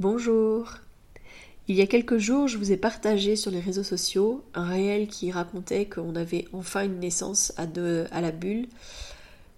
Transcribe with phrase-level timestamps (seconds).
[0.00, 0.78] Bonjour.
[1.68, 5.08] Il y a quelques jours, je vous ai partagé sur les réseaux sociaux un réel
[5.08, 8.66] qui racontait qu'on avait enfin une naissance à, la bulle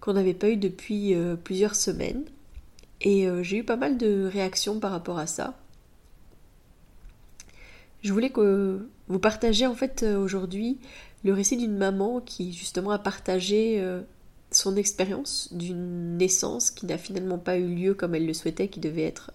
[0.01, 2.25] qu'on n'avait pas eu depuis euh, plusieurs semaines.
[2.99, 5.57] Et euh, j'ai eu pas mal de réactions par rapport à ça.
[8.01, 10.77] Je voulais que vous partagiez en fait euh, aujourd'hui
[11.23, 13.81] le récit d'une maman qui justement a partagé
[14.51, 18.81] son expérience d'une naissance qui n'a finalement pas eu lieu comme elle le souhaitait, qui
[18.81, 19.31] devait être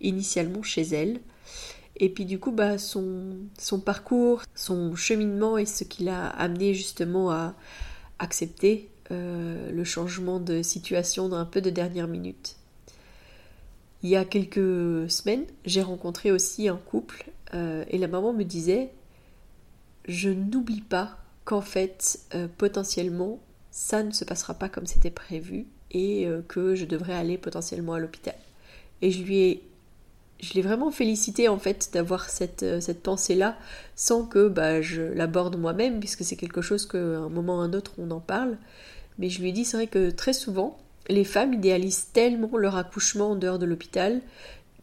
[0.00, 1.20] initialement chez elle.
[1.96, 6.72] Et puis du coup, bah, son, son parcours, son cheminement et ce qui l'a amené
[6.74, 7.54] justement à
[8.18, 12.56] accepter euh, le changement de situation d'un peu de dernière minute.
[14.02, 18.44] Il y a quelques semaines, j'ai rencontré aussi un couple euh, et la maman me
[18.44, 18.90] disait
[20.06, 23.40] Je n'oublie pas qu'en fait, euh, potentiellement,
[23.72, 27.98] ça ne se passera pas comme c'était prévu et que je devrais aller potentiellement à
[27.98, 28.36] l'hôpital.
[29.02, 29.69] Et je lui ai
[30.40, 33.56] je l'ai vraiment félicité en fait d'avoir cette, euh, cette pensée-là
[33.96, 37.72] sans que bah, je l'aborde moi-même puisque c'est quelque chose qu'à un moment ou un
[37.72, 38.56] autre on en parle.
[39.18, 40.78] Mais je lui ai dit c'est vrai que très souvent
[41.08, 44.20] les femmes idéalisent tellement leur accouchement en dehors de l'hôpital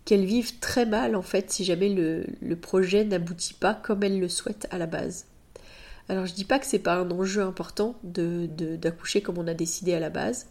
[0.05, 4.19] qu'elles vivent très mal en fait si jamais le, le projet n'aboutit pas comme elles
[4.19, 5.25] le souhaitent à la base.
[6.09, 9.53] Alors je dis pas que c'est pas un enjeu important de, d'accoucher comme on a
[9.53, 10.47] décidé à la base,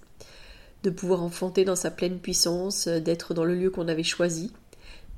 [0.83, 4.53] de pouvoir enfanter dans sa pleine puissance, d'être dans le lieu qu'on avait choisi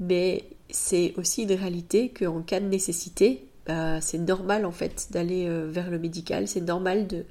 [0.01, 5.47] mais c'est aussi une réalité qu'en cas de nécessité, bah, c'est normal en fait d'aller
[5.47, 7.25] euh, vers le médical, c'est normal de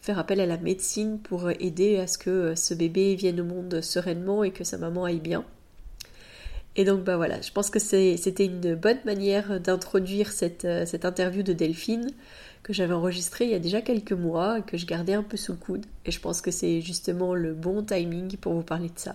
[0.00, 3.44] faire appel à la médecine pour aider à ce que euh, ce bébé vienne au
[3.44, 5.44] monde sereinement et que sa maman aille bien.
[6.76, 11.04] Et donc bah voilà, je pense que c'était une bonne manière d'introduire cette, euh, cette
[11.04, 12.10] interview de Delphine
[12.64, 15.52] que j'avais enregistrée il y a déjà quelques mois que je gardais un peu sous
[15.52, 15.86] le coude.
[16.06, 19.14] Et je pense que c'est justement le bon timing pour vous parler de ça.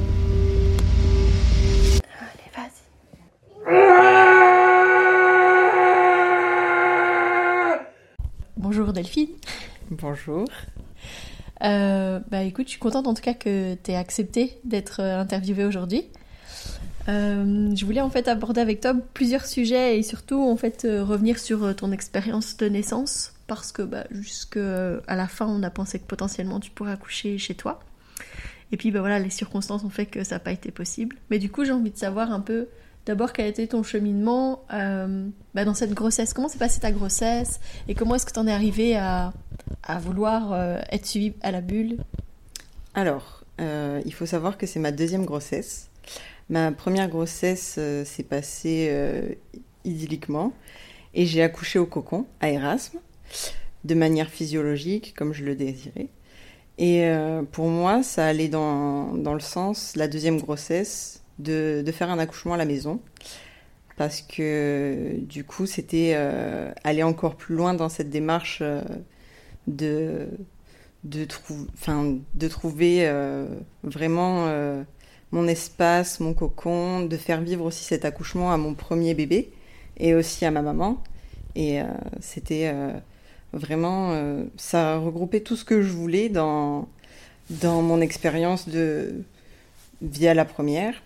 [10.01, 10.47] Bonjour.
[11.63, 15.19] Euh, bah écoute, je suis contente en tout cas que tu aies accepté d'être euh,
[15.19, 16.05] interviewée aujourd'hui.
[17.07, 21.37] Euh, je voulais en fait aborder avec toi plusieurs sujets et surtout en fait revenir
[21.37, 26.05] sur ton expérience de naissance parce que bah, jusqu'à la fin on a pensé que
[26.05, 27.79] potentiellement tu pourrais accoucher chez toi.
[28.71, 31.15] Et puis bah voilà, les circonstances ont fait que ça n'a pas été possible.
[31.29, 32.67] Mais du coup j'ai envie de savoir un peu
[33.07, 37.59] D'abord, quel a été ton cheminement bah, dans cette grossesse Comment s'est passée ta grossesse
[37.87, 39.33] Et comment est-ce que tu en es arrivé à,
[39.99, 41.97] vouloir euh, être suivie à la bulle
[42.93, 45.89] Alors, euh, il faut savoir que c'est ma deuxième grossesse.
[46.49, 49.37] Ma première grossesse s'est passée
[49.85, 50.51] idylliquement
[51.13, 52.99] et j'ai accouché au cocon, à Erasme,
[53.85, 56.09] de manière physiologique, comme je le désirais.
[56.77, 57.09] Et
[57.53, 62.53] pour moi, ça allait dans, dans le sens, la deuxième grossesse, de, faire un accouchement
[62.53, 63.01] à la maison.
[63.97, 68.63] Parce que du coup, c'était euh, aller encore plus loin dans cette démarche
[69.69, 70.27] euh,
[71.03, 71.27] de, de,
[72.35, 73.47] de trouver euh,
[73.83, 74.47] vraiment
[75.31, 79.51] mon espace, mon cocon, de faire vivre aussi cet accouchement à mon premier bébé
[79.97, 81.01] et aussi à ma maman.
[81.55, 81.79] Et
[82.21, 82.73] c'était
[83.53, 84.15] vraiment,
[84.57, 86.87] ça regroupait tout ce que je voulais dans,
[87.49, 89.23] dans mon expérience de
[90.01, 91.01] via la première.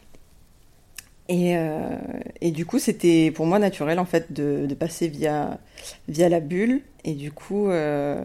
[1.28, 1.98] Et, euh,
[2.42, 5.60] et, du coup, c'était pour moi naturel en fait de, de, passer via,
[6.08, 6.82] via la bulle.
[7.04, 8.24] Et du coup, euh,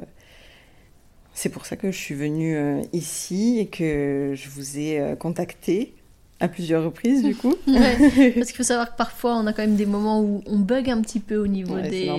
[1.35, 5.17] c'est pour ça que je suis venue euh, ici et que je vous ai euh,
[5.17, 5.95] contacté
[6.41, 7.55] à plusieurs reprises du coup.
[7.67, 10.59] ouais, parce qu'il faut savoir que parfois on a quand même des moments où on
[10.59, 12.11] bug un petit peu au niveau, des,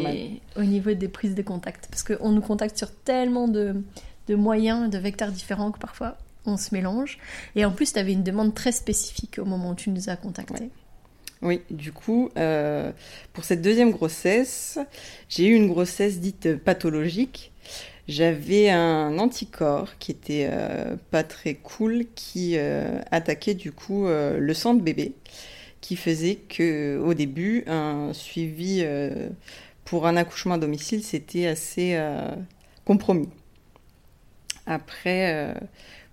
[0.56, 1.88] au niveau des prises de contact.
[1.90, 3.75] Parce qu'on nous contacte sur tellement de,
[4.28, 7.19] de moyens, de vecteurs différents que parfois on se mélange.
[7.56, 10.16] Et en plus, tu avais une demande très spécifique au moment où tu nous as
[10.16, 10.69] contactés.
[11.42, 12.92] Oui, du coup, euh,
[13.34, 14.78] pour cette deuxième grossesse,
[15.28, 17.52] j'ai eu une grossesse dite pathologique.
[18.12, 24.54] J'avais un anticorps qui était euh, pas très cool, qui euh, attaquait du coup le
[24.54, 25.13] sang de bébé,
[25.81, 28.86] qui faisait que au début, un suivi
[29.86, 32.00] pour un accouchement à domicile, c'était assez
[32.86, 33.30] compromis.
[34.66, 35.56] Après,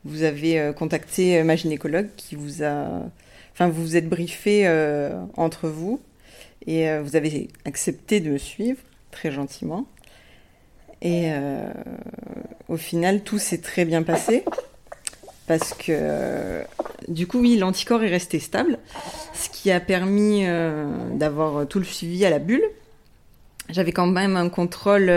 [0.05, 3.11] vous avez contacté ma gynécologue qui vous a
[3.59, 6.01] Enfin, vous vous êtes briefé euh, entre vous
[6.69, 8.79] et euh, vous avez accepté de me suivre
[9.11, 9.85] très gentiment.
[11.03, 11.71] Et euh,
[12.69, 14.45] au final, tout s'est très bien passé
[15.47, 16.63] parce que
[17.09, 18.79] du coup, oui, l'anticorps est resté stable,
[19.33, 20.45] ce qui a permis
[21.15, 22.65] d'avoir tout le suivi à la bulle.
[23.71, 25.11] J'avais quand même un contrôle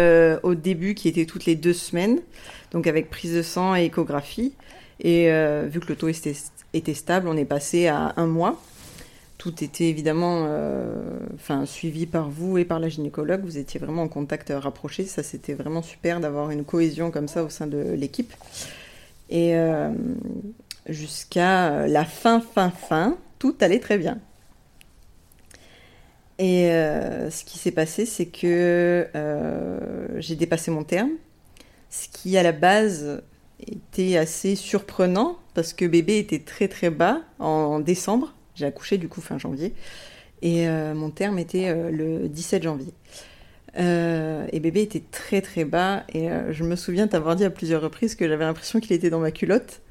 [0.44, 2.20] au début qui était toutes les deux semaines,
[2.72, 4.54] donc avec prise de sang et échographie.
[5.02, 5.30] Et
[5.68, 7.28] vu que le taux était stable.
[7.28, 8.62] On est passé à un mois.
[9.42, 13.44] Tout était évidemment euh, suivi par vous et par la gynécologue.
[13.44, 15.04] Vous étiez vraiment en contact rapproché.
[15.06, 18.32] Ça, c'était vraiment super d'avoir une cohésion comme ça au sein de l'équipe.
[19.32, 19.90] Et euh,
[20.88, 24.20] jusqu'à la fin, fin, fin, tout allait très bien.
[26.38, 29.08] Et euh, ce qui s'est passé, c'est que
[30.20, 31.14] j'ai dépassé mon terme,
[31.90, 33.24] ce qui à la base
[33.60, 38.36] était assez surprenant parce que bébé était très très bas en, décembre.
[38.62, 39.74] J'ai accouché du coup fin janvier.
[40.44, 42.94] Et euh, mon terme était euh, le 17 janvier.
[43.80, 46.04] Euh, et bébé était très très bas.
[46.14, 49.20] Et je me souviens t'avoir dit à plusieurs reprises que j'avais l'impression qu'il était dans
[49.20, 49.82] ma culotte.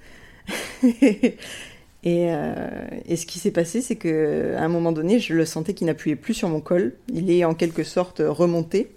[0.84, 1.36] et,
[2.04, 5.88] et, ce qui s'est passé, c'est que à un moment donné, je le sentais qu'il
[5.88, 6.94] n'appuyait plus sur mon col.
[7.12, 8.92] Il est en quelque sorte remonté.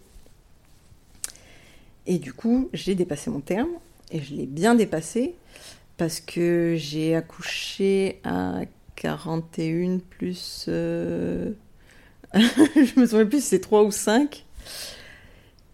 [2.06, 3.70] Et du coup, j'ai dépassé mon terme.
[4.12, 5.34] Et je l'ai bien dépassé
[5.98, 8.62] parce que j'ai accouché à
[8.96, 10.66] 41 plus...
[10.68, 11.52] Euh,
[12.34, 14.46] je me souviens plus si c'est 3 ou 5.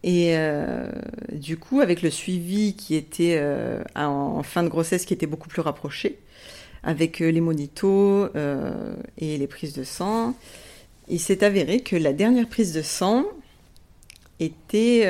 [0.04, 0.89] Et euh,
[1.31, 5.50] du coup, avec le suivi qui était euh, en fin de grossesse, qui était beaucoup
[5.50, 6.19] plus rapproché,
[6.83, 8.30] avec les monitos
[9.18, 10.33] et les prises de sang,
[11.10, 13.25] il s'est avéré que la dernière prise de sang
[14.39, 15.06] était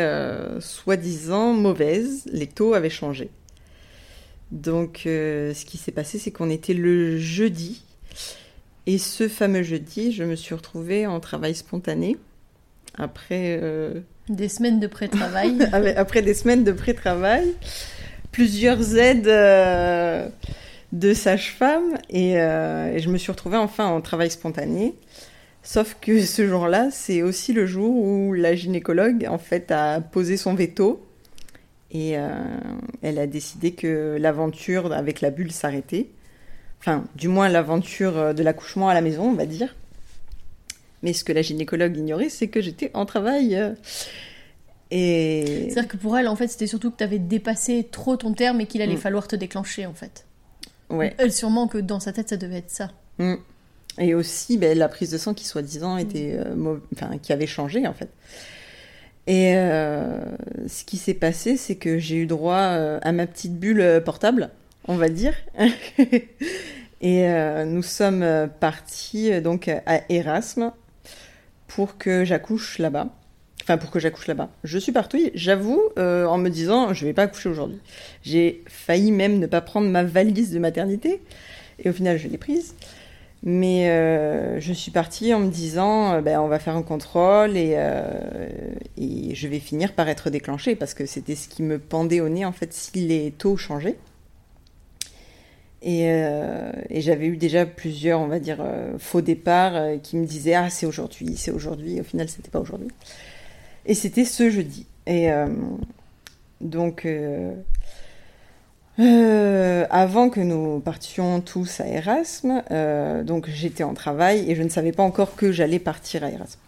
[0.60, 2.24] soi-disant mauvaise.
[2.32, 3.30] Les taux avaient changé.
[4.52, 7.84] Donc, ce qui s'est passé, c'est qu'on était le jeudi.
[8.86, 12.18] Et ce fameux jeudi, je me suis retrouvée en travail spontané.
[12.98, 13.60] Après.
[13.62, 15.58] Euh, des semaines de pré-travail.
[15.96, 17.54] après des semaines de pré-travail.
[18.32, 20.28] Plusieurs aides euh,
[20.92, 21.98] de sage-femme.
[22.10, 24.96] Et, et, je me suis retrouvée enfin en travail spontané.
[25.62, 30.38] Sauf que ce jour-là, c'est aussi le jour où la gynécologue, en fait, a posé
[30.38, 31.06] son veto
[31.92, 32.30] et euh,
[33.02, 36.08] elle a décidé que l'aventure avec la bulle s'arrêtait.
[36.80, 39.76] Enfin, du moins l'aventure euh, de l'accouchement à la maison, on va dire.
[41.04, 43.56] Mais ce que la gynécologue ignorait, c'est que j'étais en travail.
[43.56, 43.74] Euh,
[44.92, 45.68] et...
[45.70, 48.62] C'est-à-dire que pour elle, en fait, c'était surtout que tu avais dépassé trop ton terme
[48.62, 49.00] et qu'il allait mm.
[49.00, 50.26] falloir te déclencher, en fait.
[50.90, 51.14] Ouais.
[51.18, 52.90] Elle, sûrement que dans sa tête, ça devait être ça.
[53.20, 53.36] Mm.
[54.00, 56.40] Et aussi, ben, la prise de sang qui, soi-disant, était,
[56.94, 58.10] enfin, qui avait changé, en fait.
[59.30, 60.22] Et euh,
[60.68, 64.02] ce qui s'est passé, c'est que j'ai eu droit euh, à ma petite bulle euh,
[64.02, 64.50] portable,
[64.90, 65.34] on va dire.
[67.02, 67.28] et
[67.66, 70.74] nous sommes partis donc à Erasme
[71.68, 73.08] pour que j'accouche là-bas.
[73.64, 74.50] Enfin, pour que j'accouche là-bas.
[74.64, 77.80] Je suis partie, j'avoue, en me disant, je vais pas accoucher aujourd'hui.
[78.24, 81.22] J'ai failli même ne pas prendre ma valise de maternité.
[81.84, 82.76] Et au final, je l'ai prise.
[83.42, 87.56] Mais euh, je suis partie en me disant, euh, ben, on va faire un contrôle
[87.56, 88.04] et, euh,
[88.98, 92.28] et, je vais finir par être déclenchée parce que c'était ce qui me pendait au
[92.28, 93.98] nez en fait si les taux changeaient.
[95.82, 98.58] Et, et j'avais eu déjà plusieurs, on va dire,
[98.98, 102.02] faux départs qui me disaient ah c'est aujourd'hui, c'est aujourd'hui.
[102.02, 102.90] Au final, c'était pas aujourd'hui.
[103.86, 104.86] Et c'était ce jeudi.
[105.08, 105.30] Et
[106.60, 107.06] donc
[109.00, 114.64] euh, avant que nous partions tous à Erasme, euh, donc j'étais en travail et je
[114.64, 116.60] ne savais pas encore que j'allais partir à Erasme.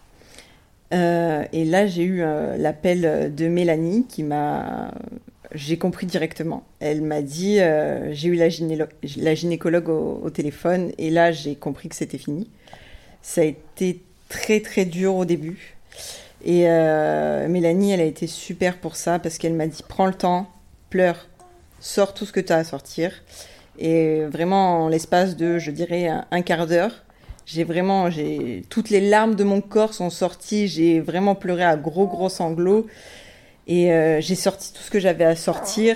[0.94, 2.24] Euh, et là, j'ai eu
[2.58, 4.91] l'appel de Mélanie qui m'a.
[5.53, 6.63] J'ai compris directement.
[6.79, 7.60] Elle m'a dit
[8.12, 8.48] j'ai eu la,
[9.17, 12.50] la gynécologue au, téléphone et là, j'ai compris que c'était fini.
[13.22, 15.75] Ça a été très très dur au début.
[16.46, 16.63] Et
[17.50, 20.50] Mélanie, elle a été super pour ça parce qu'elle m'a dit prends le temps,
[20.89, 21.27] pleure
[21.81, 23.12] sors tout ce que tu as à sortir.
[23.77, 27.03] Et vraiment, en l'espace de, je dirais, un, quart d'heure,
[27.46, 30.67] j'ai vraiment, j'ai toutes les larmes de mon corps sont sorties.
[30.67, 32.88] J'ai vraiment pleuré à gros gros sanglots
[33.72, 35.96] et euh, j'ai sorti tout ce que j'avais à sortir.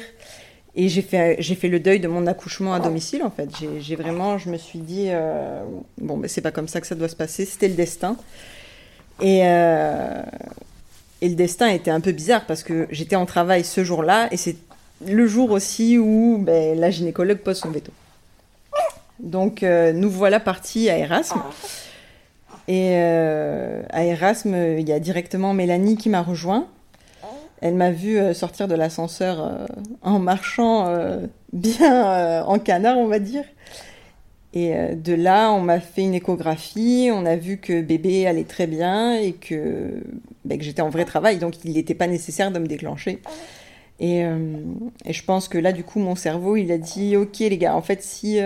[0.77, 3.49] Et j'ai fait, le deuil de mon accouchement à domicile, en fait.
[3.79, 5.61] J'ai vraiment, je me suis dit, euh,
[5.97, 8.15] bon, mais c'est pas comme ça que ça doit se passer, c'était le destin.
[9.21, 10.21] Et, euh,
[11.19, 14.37] et le destin était un peu bizarre parce que j'étais en travail ce jour-là et
[14.37, 14.55] c'est
[15.05, 17.91] le jour aussi où ben, la gynécologue pose son veto.
[19.19, 21.41] Donc, euh, nous voilà partis à Erasme.
[22.69, 26.67] Et à Erasme, il y a directement Mélanie qui m'a rejoint.
[27.65, 29.65] Elle m'a vu euh, sortir de l'ascenseur euh,
[30.03, 33.43] en marchant euh, bien en canard, on va dire.
[34.53, 38.67] Et de là, on m'a fait une échographie, on a vu que bébé allait très
[38.67, 40.03] bien et que,
[40.45, 43.19] ben, j'étais en vrai travail, donc il n'était pas nécessaire de me déclencher.
[43.99, 44.23] Et,
[45.09, 47.81] je pense que là, du coup, mon cerveau, il a dit, ok les gars, en
[47.81, 48.39] fait, si,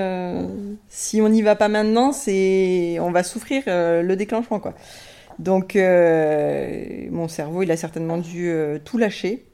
[0.87, 4.73] si on n'y va pas maintenant, c'est, on va souffrir le déclenchement, quoi.
[5.39, 9.45] Donc, euh, mon cerveau, il a certainement dû euh, tout lâcher.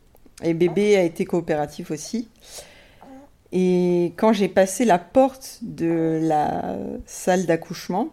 [0.44, 2.28] Et bébé a été coopératif aussi.
[3.52, 6.76] Et quand j'ai passé la porte de la
[7.06, 8.10] salle d'accouchement,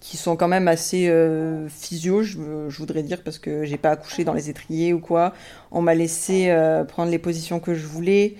[0.00, 2.38] qui sont quand même assez euh, physio, je,
[2.76, 5.34] voudrais dire, parce que j'ai pas accouché dans les étriers ou quoi.
[5.70, 6.52] On m'a laissé
[6.88, 8.36] prendre les positions que je voulais.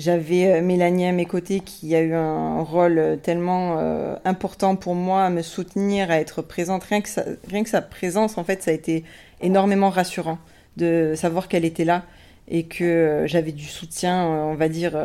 [0.00, 4.94] J'avais euh, Mélanie à mes côtés qui a eu un rôle tellement euh, important pour
[4.94, 6.84] moi à me soutenir, à être présente.
[6.84, 9.04] Rien que, sa présence, en fait, ça a été
[9.42, 10.38] énormément rassurant
[10.78, 12.04] de savoir qu'elle était là
[12.48, 14.98] et que euh, j'avais du soutien, on va dire,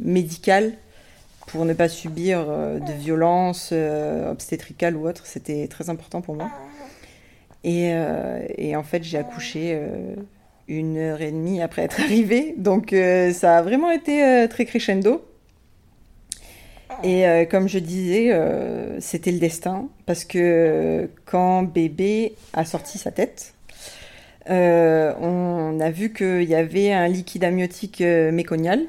[0.00, 0.74] médical
[1.48, 5.26] pour ne pas subir de violences obstétricales ou autres.
[5.26, 6.48] C'était très important pour moi.
[7.64, 7.92] Et
[8.76, 9.76] en fait, j'ai accouché
[10.72, 12.54] une heure et demie après être arrivée.
[12.56, 15.24] Donc euh, ça a vraiment été euh, très crescendo.
[17.02, 18.30] Et euh, comme je disais,
[19.00, 19.88] c'était le destin.
[20.06, 23.54] Parce que quand bébé a sorti sa tête,
[24.48, 28.82] on a vu qu'il y avait un liquide amniotique méconial.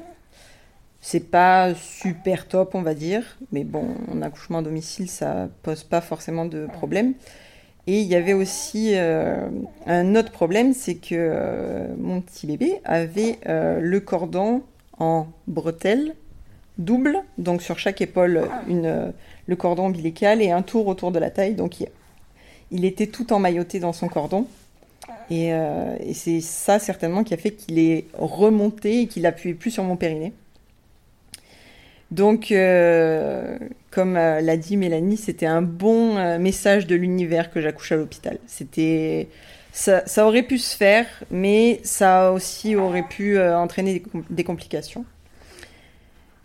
[1.00, 3.38] C'est pas super top, on va dire.
[3.52, 7.14] Mais bon, en accouchement à domicile, ça pose pas forcément de problème.
[7.86, 9.48] Et il y avait aussi euh,
[9.86, 14.62] un autre problème, c'est que euh, mon petit bébé avait euh, le cordon
[14.98, 16.14] en bretelle
[16.78, 19.12] double, donc sur chaque épaule une,
[19.46, 21.54] le cordon ombilical et un tour autour de la taille.
[21.54, 21.76] Donc
[22.70, 24.46] il, était tout emmailloté dans son cordon.
[25.30, 25.52] Et,
[26.14, 29.96] c'est ça certainement qui a fait qu'il est remonté et qu'il appuyait plus sur mon
[29.96, 30.32] périnée.
[32.14, 33.58] Donc, euh,
[33.90, 37.96] comme euh, l'a dit Mélanie, c'était un bon euh, message de l'univers que j'accouche à
[37.96, 38.38] l'hôpital.
[38.46, 39.26] C'était
[39.72, 45.04] ça, aurait pu se faire, mais ça aussi aurait pu entraîner des, complications.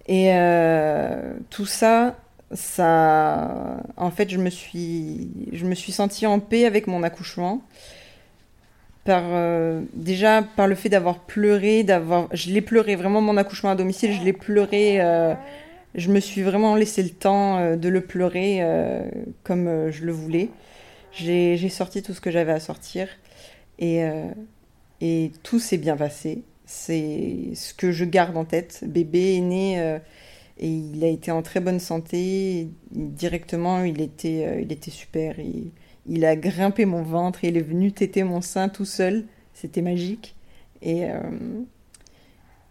[0.07, 0.31] Et
[1.51, 2.17] tout ça,
[2.51, 7.61] ça, en fait, je me suis, je me suis sentie en paix avec mon accouchement.
[9.06, 9.24] Par,
[9.94, 14.13] déjà par le fait d'avoir pleuré, d'avoir, je l'ai pleuré vraiment mon accouchement à domicile,
[14.13, 15.00] je l'ai pleuré
[15.96, 19.10] je me suis vraiment laissé le temps euh, de le pleurer euh,
[19.44, 20.50] comme euh, je le voulais.
[21.12, 23.08] J'ai sorti tout ce que j'avais à sortir
[23.79, 24.03] et,
[25.01, 26.44] et tout s'est bien passé.
[26.65, 28.84] C'est ce que je garde en tête.
[28.86, 30.00] Bébé est né
[30.60, 32.70] et il a été en très bonne santé.
[32.91, 35.36] Directement, il était, il était super.
[36.09, 39.25] Il a grimpé mon ventre et il est venu téter mon sein tout seul.
[39.53, 40.35] C'était magique.
[40.81, 41.05] Et,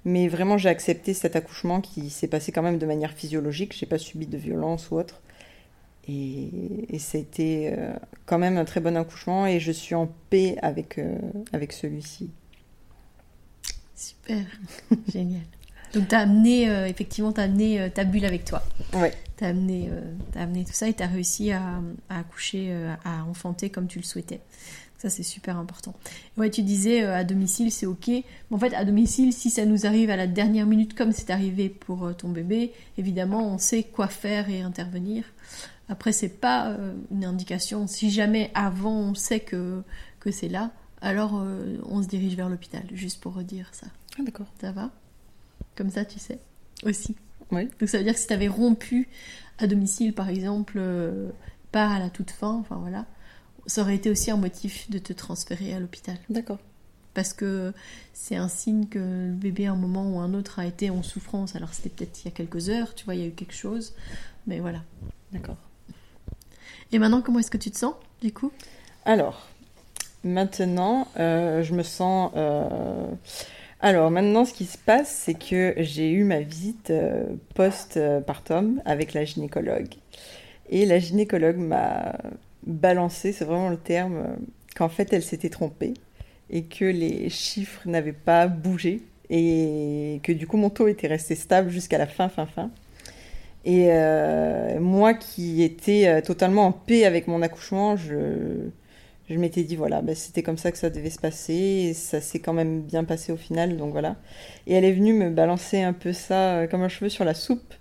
[0.04, 3.75] mais vraiment, j'ai accepté cet accouchement qui s'est passé quand même de manière physiologique.
[3.78, 5.21] J'ai pas subi de violence ou autre.
[6.09, 6.49] Et,
[6.88, 7.92] et c'était euh,
[8.25, 11.18] quand même un très bon accouchement et je suis en paix avec, euh,
[11.52, 12.30] avec celui-ci.
[13.95, 14.47] Super,
[15.12, 15.42] génial.
[15.95, 18.62] Donc, tu as amené, euh, effectivement, tu as amené ta bulle avec toi.
[18.95, 19.12] Ouais.
[19.37, 19.90] Tu as, amené,
[20.35, 23.99] as amené tout ça et tu as réussi à, à accoucher, à enfanter comme tu
[23.99, 24.40] le souhaitais.
[24.99, 25.95] Ça, c'est super important.
[26.37, 28.09] Ouais, tu disais euh, à domicile, c'est ok.
[28.09, 31.30] Mais en fait, à domicile, si ça nous arrive à la dernière minute, comme c'est
[31.30, 35.23] arrivé pour euh, ton bébé, évidemment, on sait quoi faire et intervenir.
[35.88, 37.87] Après, c'est pas euh, une indication.
[37.87, 39.85] Si jamais avant on sait que,
[40.18, 41.40] que c'est là, alors
[41.88, 43.87] on se dirige vers l'hôpital, juste pour redire ça.
[44.18, 44.49] Ah, d'accord.
[44.61, 44.90] Ça va?
[45.79, 46.41] Comme ça, tu sais
[46.83, 47.15] aussi.
[47.53, 47.69] Oui.
[47.79, 49.09] Donc ça veut dire que si tu avais rompu
[49.59, 50.83] à domicile, par exemple,
[51.71, 53.07] pas à la toute fin, enfin voilà,
[53.67, 56.19] ça aurait été aussi un motif de te transférer à l'hôpital.
[56.31, 56.59] D'accord.
[57.15, 57.73] Parce que
[58.13, 61.05] c'est un signe que le bébé, à un moment ou un autre, a été en
[61.05, 61.55] souffrance.
[61.55, 63.55] Alors c'était peut-être il y a quelques heures, tu vois, il y a eu quelque
[63.55, 63.95] chose.
[64.49, 64.83] Mais voilà.
[65.33, 65.59] D'accord.
[66.91, 68.51] Et maintenant, comment est-ce que tu te sens, du coup?
[69.05, 69.47] Alors,
[70.25, 72.33] maintenant, euh, je me sens...
[72.35, 73.07] Euh,
[73.81, 79.15] alors, maintenant, ce qui se passe, c'est que j'ai eu ma visite euh, post-partum avec
[79.15, 79.95] la gynécologue.
[80.71, 82.17] Et la gynécologue m'a
[82.67, 84.37] balancer, c'est vraiment le terme, euh,
[84.77, 85.95] qu'en fait elle s'était trompée
[86.51, 91.35] et que les chiffres n'avaient pas bougé et que du coup mon taux était resté
[91.35, 92.71] stable jusqu'à la fin, fin, fin.
[93.65, 98.71] Et euh, moi qui étais euh, totalement en paix avec mon accouchement, je,
[99.29, 102.21] je m'étais dit voilà, bah, c'était comme ça que ça devait se passer, et ça
[102.21, 104.17] s'est quand même bien passé au final, donc voilà.
[104.67, 107.35] Et elle est venue me balancer un peu ça euh, comme un cheveu sur la
[107.35, 107.75] soupe,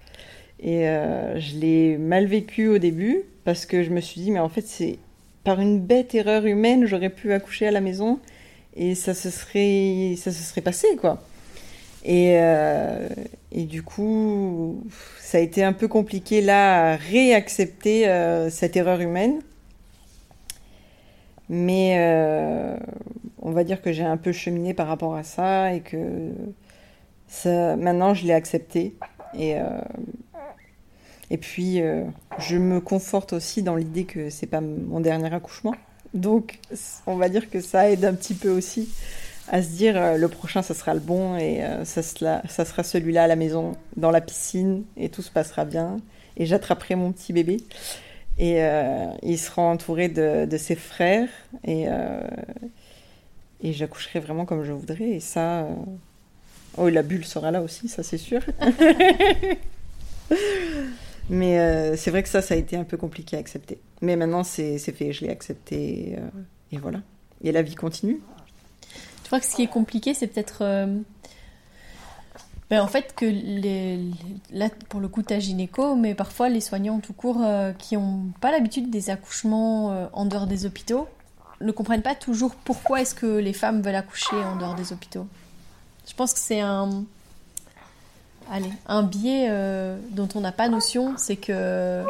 [0.59, 0.85] et
[1.35, 4.65] je l'ai mal vécu au début, parce que je me suis dit, mais en fait
[4.65, 4.97] c'est
[5.43, 8.19] par une bête erreur humaine, j'aurais pu accoucher à la maison,
[8.75, 11.21] et ça se serait, ça se serait passé, quoi.
[12.03, 13.07] Et, euh,
[13.51, 14.83] et, du coup,
[15.19, 19.41] ça a été un peu compliqué là à réaccepter euh, cette erreur humaine.
[21.49, 22.77] Mais euh,
[23.41, 26.31] on va dire que j'ai un peu cheminé par rapport à ça et que
[27.45, 28.95] maintenant je l'ai accepté.
[29.37, 29.55] Et,
[31.29, 31.81] et puis
[32.39, 35.75] je me conforte aussi dans l'idée que c'est pas mon dernier accouchement.
[36.13, 36.59] Donc
[37.05, 38.89] on va dire que ça aide un petit peu aussi
[39.49, 43.23] à se dire euh, le prochain ça sera le bon et euh, ça, sera celui-là
[43.23, 45.97] à la maison dans la piscine et tout se passera bien
[46.35, 47.57] et j'attraperai mon petit bébé
[48.37, 51.29] et euh, il sera entouré de, de ses frères.
[51.65, 51.85] Et,
[53.61, 55.09] et j'accoucherai vraiment comme je voudrais.
[55.09, 55.67] Et ça
[56.77, 58.41] oh la bulle sera là aussi ça c'est sûr.
[61.29, 63.79] Mais c'est vrai que ça ça a été un peu compliqué à accepter.
[64.01, 66.15] Mais maintenant c'est fait je l'ai accepté
[66.71, 66.99] et voilà.
[67.43, 68.19] Et la vie continue.
[69.27, 70.59] Je crois que ce qui est compliqué, c'est peut-être.
[70.61, 70.99] Euh,
[72.69, 73.99] ben, en fait, que les,
[74.51, 78.25] là, pour le coup, ta gynéco, mais parfois les soignants tout court euh, qui n'ont
[78.41, 81.07] pas l'habitude des accouchements euh, en dehors des hôpitaux
[81.61, 85.25] ne comprennent pas toujours pourquoi est-ce que les femmes veulent accoucher en dehors des hôpitaux.
[86.07, 87.03] Je pense que c'est un.
[88.51, 89.49] Allez, un biais
[90.11, 92.03] dont on n'a pas notion, c'est que.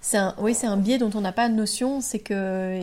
[0.00, 2.82] c'est un, oui, c'est un biais dont on n'a pas notion, c'est que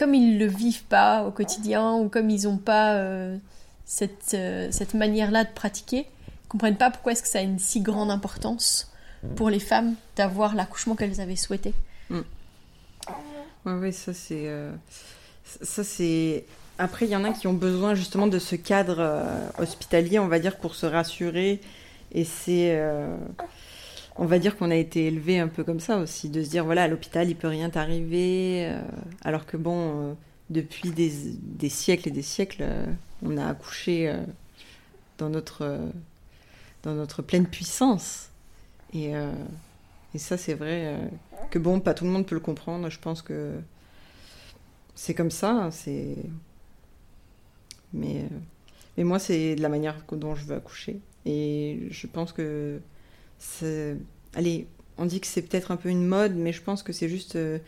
[0.00, 3.36] comme ils le vivent pas au quotidien ou comme ils n'ont pas euh,
[3.84, 7.58] cette, euh, cette manière-là de pratiquer, ils comprennent pas pourquoi est-ce que ça a une
[7.58, 8.90] si grande importance
[9.36, 11.74] pour les femmes d'avoir l'accouchement qu'elles avaient souhaité.
[12.08, 12.20] Mm.
[13.66, 14.72] Oui, ça c'est euh,
[15.44, 16.46] ça c'est
[16.78, 19.22] après il y en a qui ont besoin justement de ce cadre
[19.58, 21.60] hospitalier, on va dire, pour se rassurer
[22.12, 22.80] et c'est
[24.16, 26.64] on va dire qu'on a été élevé un peu comme ça aussi, de se dire
[26.64, 28.82] voilà, à l'hôpital, il peut rien t'arriver, euh,
[29.22, 30.14] alors que bon, euh,
[30.50, 32.86] depuis des, siècles et des siècles, euh,
[33.22, 34.14] on a accouché
[35.18, 35.78] dans, notre,
[36.82, 38.30] dans notre pleine puissance.
[38.92, 39.12] Et,
[40.14, 40.98] et ça, c'est vrai
[41.50, 42.90] que bon, pas tout le monde peut le comprendre.
[42.90, 43.52] Je pense que
[44.94, 45.68] c'est comme ça.
[45.70, 46.16] C'est
[47.92, 48.24] mais,
[48.96, 51.00] mais moi, c'est de la manière dont je veux accoucher.
[51.26, 52.80] Et je pense que
[54.34, 54.66] allez,
[55.00, 57.36] on dit que c'est peut-être un peu une mode, mais je pense que c'est juste
[57.36, 57.58] euh,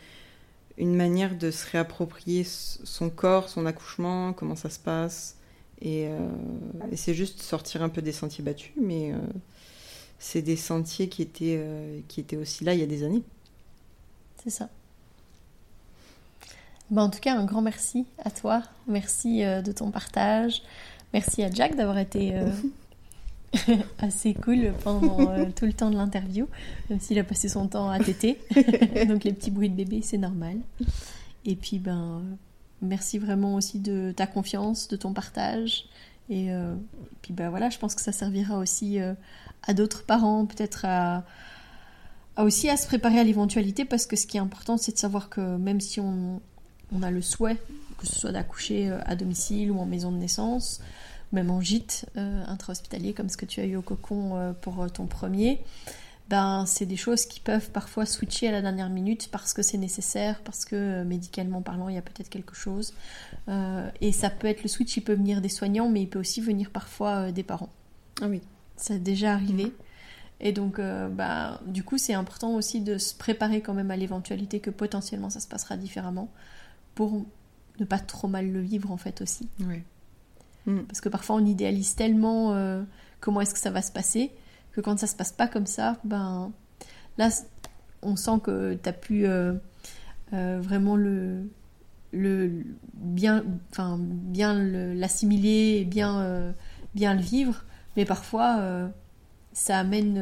[0.77, 5.35] une manière de se réapproprier son corps, son accouchement, comment ça se passe.
[5.81, 6.29] Et, euh,
[6.95, 9.17] c'est juste sortir un peu des sentiers battus, mais euh,
[10.19, 11.61] c'est des sentiers qui étaient,
[12.07, 13.23] qui étaient aussi là il y a des années.
[14.43, 14.69] C'est ça.
[16.91, 18.61] Ben, en tout cas, un grand merci à toi.
[18.87, 20.61] Merci de ton partage.
[21.13, 22.33] Merci à Jack d'avoir été
[23.99, 26.47] assez cool pendant euh, tout le temps de l'interview,
[26.89, 28.39] même s'il a passé son temps à téter.
[29.07, 30.57] Donc les petits bruits de bébé, c'est normal.
[31.45, 32.23] Et puis, ben,
[32.81, 35.85] merci vraiment aussi de ta confiance, de ton partage.
[36.29, 36.75] Et euh,
[37.21, 39.13] puis, ben voilà, je pense que ça servira aussi euh,
[39.63, 41.25] à d'autres parents, peut-être à,
[42.37, 45.29] aussi à se préparer à l'éventualité, parce que ce qui est important, c'est de savoir
[45.29, 46.41] que même si on,
[46.93, 47.57] on a le souhait,
[47.97, 50.81] que ce soit d'accoucher à domicile ou en maison de naissance,
[51.33, 54.81] même en gîte euh, intra-hospitalier comme ce que tu as eu au cocon euh, pour
[54.81, 55.61] euh, ton premier,
[56.29, 59.77] ben, c'est des choses qui peuvent parfois switcher à la dernière minute parce que c'est
[59.77, 62.93] nécessaire, parce que médicalement parlant, il y a peut-être quelque chose.
[63.99, 66.39] et ça peut être le switch, il peut venir des soignants, mais il peut aussi
[66.39, 67.69] venir parfois des parents.
[68.21, 68.41] Ah oui.
[68.77, 69.73] Ça a déjà arrivé.
[70.39, 74.61] Et donc, ben, du coup, c'est important aussi de se préparer quand même à l'éventualité
[74.61, 76.31] que potentiellement ça se passera différemment
[76.95, 77.25] pour
[77.79, 79.49] ne pas trop mal le vivre en fait aussi.
[79.59, 79.83] Oui.
[80.65, 80.81] Mm.
[80.81, 82.83] Parce que parfois on idéalise tellement euh,
[83.19, 84.31] comment est-ce que ça va se passer
[84.71, 86.51] que quand ça se passe pas comme ça, ben
[87.17, 87.29] là
[88.01, 89.53] on sent que tu as pu euh,
[90.33, 91.49] euh, vraiment le,
[92.11, 96.53] le bien, enfin bien l'assimiler et bien,
[96.95, 98.89] bien le vivre, mais parfois
[99.53, 100.15] ça amène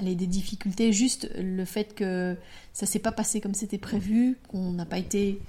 [0.00, 2.36] des difficultés, juste le fait que
[2.72, 5.40] ça s'est pas passé comme c'était prévu, qu'on n'a pas été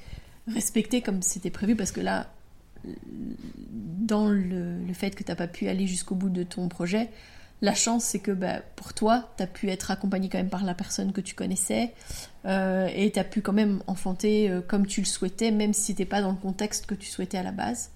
[0.47, 2.29] respecté comme c'était prévu, parce que là,
[2.85, 7.09] dans le, fait que tu n'as pas pu aller jusqu'au bout de ton projet,
[7.61, 10.65] La chance, c'est que bah, pour toi, tu as pu être accompagné quand même par
[10.65, 11.93] la personne que tu connaissais
[12.45, 15.95] euh, et tu as pu quand même enfanter euh, comme tu le souhaitais, même si
[15.95, 17.91] t'es pas dans le contexte que tu souhaitais à la base.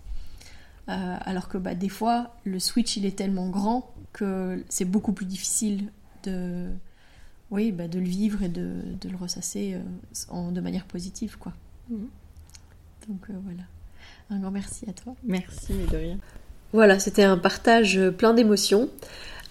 [0.88, 5.12] Euh, alors que bah, des fois, le switch, il est tellement grand que c'est beaucoup
[5.12, 5.92] plus difficile
[6.24, 6.70] de,
[7.52, 9.76] oui, bah, de le vivre et de, de le ressasser
[10.30, 11.38] en, de manière positive.
[11.38, 11.52] quoi.
[11.90, 12.08] Mhm.
[13.10, 13.64] Donc voilà.
[14.30, 15.16] Un grand merci à toi.
[15.24, 16.18] Merci, mais de rien.
[16.74, 18.90] Voilà, c'était un partage plein d'émotions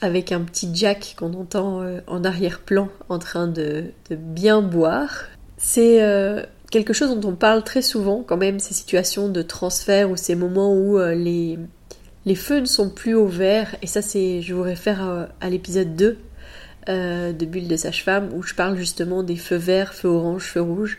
[0.00, 5.24] avec un petit Jack qu'on entend euh, en arrière-plan en train de, bien boire.
[5.56, 10.10] C'est euh, quelque chose dont on parle très souvent quand même, ces situations de transfert
[10.10, 11.58] ou ces moments où euh, les,
[12.26, 13.74] les feux ne sont plus au vert.
[13.80, 16.18] Et ça, c'est, je vous réfère à, l'épisode 2
[16.88, 20.98] de Bulle de Sage-Femme où je parle justement des feux verts, feux orange, feux rouge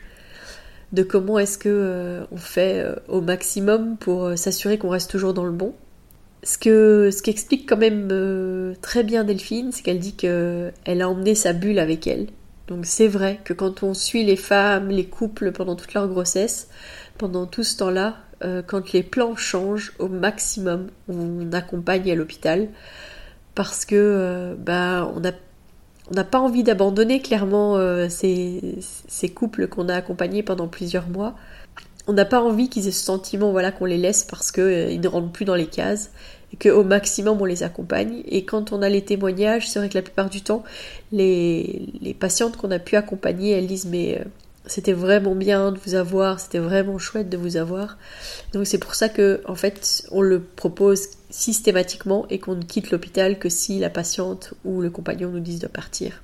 [0.93, 5.51] de comment est-ce que on fait au maximum pour s'assurer qu'on reste toujours dans le
[5.51, 5.73] bon
[6.43, 10.71] ce que ce qu'explique quand même euh, très bien Delphine, c'est qu'elle dit qu'elle
[11.01, 12.27] a emmené sa bulle avec elle.
[12.67, 16.69] Donc c'est vrai que quand on suit les femmes, les couples pendant toute leur grossesse,
[17.17, 22.69] pendant tout ce temps-là, euh, quand les plans changent au maximum, on accompagne à l'hôpital
[23.55, 25.31] parce que euh, bah on a
[26.09, 27.77] on n'a pas envie d'abandonner clairement
[28.09, 28.75] ces,
[29.07, 31.35] ces, couples qu'on a accompagnés pendant plusieurs mois.
[32.07, 35.07] On n'a pas envie qu'ils aient ce sentiment voilà, qu'on les laisse parce qu'ils ne
[35.07, 36.11] rentrent plus dans les cases
[36.53, 38.23] et qu'au maximum on les accompagne.
[38.25, 40.63] Et quand on a les témoignages, c'est vrai que la plupart du temps,
[41.11, 44.23] les, les patientes qu'on a pu accompagner, elles disent mais euh,
[44.67, 47.97] c'était vraiment bien de vous avoir, c'était vraiment chouette de vous avoir.
[48.53, 52.91] Donc c'est pour ça que en fait on le propose systématiquement et qu'on ne quitte
[52.91, 56.21] l'hôpital que si la patiente ou le compagnon nous disent de partir.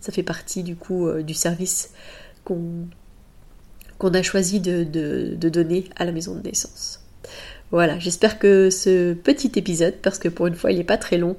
[0.00, 1.90] Ça fait partie du coup euh, du service
[2.44, 2.88] qu'on
[4.02, 7.00] a choisi de donner à la maison de naissance.
[7.72, 11.18] Voilà, j'espère que ce petit épisode, parce que pour une fois il n'est pas très
[11.18, 11.36] long,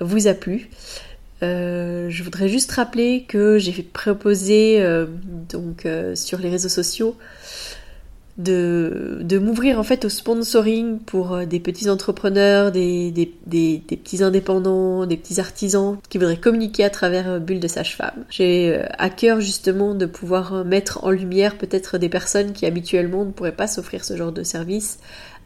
[0.00, 0.68] vous a plu.
[1.42, 5.06] Euh, je voudrais juste rappeler que j'ai proposé euh,
[5.48, 7.16] donc euh, sur les réseaux sociaux
[8.36, 13.12] de, m'ouvrir en fait au sponsoring pour des petits entrepreneurs, des,
[13.46, 18.24] petits indépendants, des petits artisans qui voudraient communiquer à travers Bulle de Sage-Femme.
[18.30, 23.30] J'ai à cœur justement de pouvoir mettre en lumière peut-être des personnes qui habituellement ne
[23.30, 25.00] pourraient pas s'offrir ce genre de service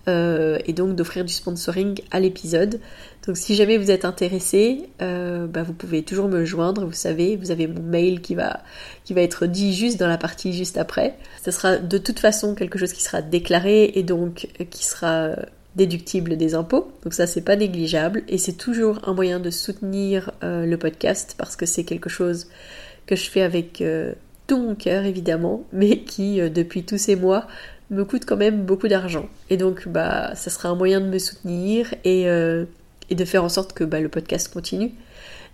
[0.06, 2.78] et donc d'offrir du sponsoring à l'épisode.
[3.26, 7.36] Donc si jamais vous êtes intéressé, euh, bah, vous pouvez toujours me joindre, vous savez,
[7.36, 8.60] vous avez mon mail qui va,
[9.04, 11.16] qui va être dit juste dans la partie juste après.
[11.42, 15.30] Ce sera de toute façon quelque chose qui sera déclaré et donc euh, qui sera
[15.74, 16.92] déductible des impôts.
[17.02, 21.56] Donc ça c'est pas négligeable et c'est toujours un moyen de soutenir le podcast parce
[21.56, 22.46] que c'est quelque chose
[23.06, 23.82] que je fais avec
[24.46, 27.48] tout mon cœur évidemment, mais qui depuis tous ces mois
[27.90, 29.28] me coûte quand même beaucoup d'argent.
[29.50, 32.64] Et donc, bah, ça sera un moyen de me soutenir et, euh,
[33.10, 34.92] et de faire en sorte que bah, le podcast continue.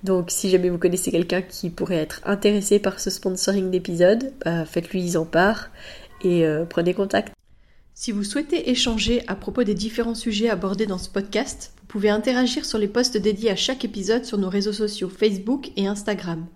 [0.02, 4.64] Donc, si jamais vous connaissez quelqu'un qui pourrait être intéressé par ce sponsoring d'épisode, bah,
[4.64, 5.70] faites-lui en part
[6.22, 7.34] et euh, prenez contact.
[7.94, 12.08] Si vous souhaitez échanger à propos des différents sujets abordés dans ce podcast, vous pouvez
[12.08, 16.46] interagir sur les posts dédiés à chaque épisode sur nos réseaux sociaux Facebook et Instagram.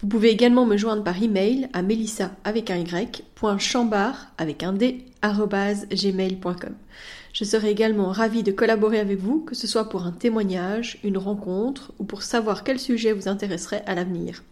[0.00, 3.22] Vous pouvez également me joindre par email à melissa avec un y,
[4.38, 5.04] avec un d.
[7.32, 11.18] Je serai également ravie de collaborer avec vous, que ce soit pour un témoignage, une
[11.18, 14.44] rencontre ou pour savoir quel sujet vous intéresserait à l'avenir.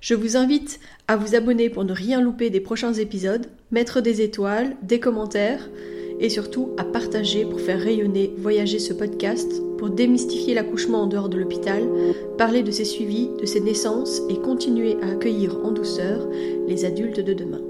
[0.00, 4.20] Je vous invite à vous abonner pour ne rien louper des prochains épisodes, mettre des
[4.20, 5.68] étoiles, des commentaires,
[6.22, 11.28] et surtout à partager pour faire rayonner, voyager ce podcast, pour démystifier l'accouchement en dehors
[11.28, 11.82] de l'hôpital,
[12.38, 16.28] parler de ses suivis, de ses naissances et continuer à accueillir en douceur
[16.68, 17.60] les adultes de demain.